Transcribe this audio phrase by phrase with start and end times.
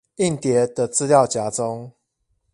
[0.15, 1.93] 硬碟的資料夾中